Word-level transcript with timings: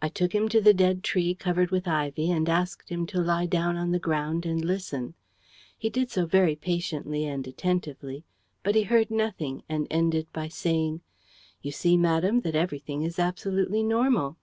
I 0.00 0.08
took 0.08 0.34
him 0.34 0.48
to 0.48 0.62
the 0.62 0.72
dead 0.72 1.04
tree 1.04 1.34
covered 1.34 1.70
with 1.70 1.86
ivy 1.86 2.30
and 2.30 2.48
asked 2.48 2.88
him 2.88 3.06
to 3.08 3.20
lie 3.20 3.44
down 3.44 3.76
on 3.76 3.90
the 3.90 3.98
ground 3.98 4.46
and 4.46 4.64
listen. 4.64 5.12
He 5.76 5.90
did 5.90 6.10
so 6.10 6.24
very 6.24 6.56
patiently 6.56 7.26
and 7.26 7.46
attentively. 7.46 8.24
But 8.62 8.76
he 8.76 8.84
heard 8.84 9.10
nothing 9.10 9.64
and 9.68 9.86
ended 9.90 10.26
by 10.32 10.48
saying: 10.48 11.02
"'You 11.60 11.72
see, 11.72 11.98
madame, 11.98 12.40
that 12.40 12.56
everything 12.56 13.02
is 13.02 13.18
absolutely 13.18 13.82
normal.' 13.82 14.38